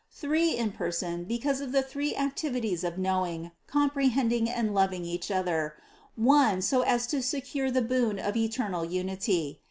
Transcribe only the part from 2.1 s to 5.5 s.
activities of knowing, comprehending and loving each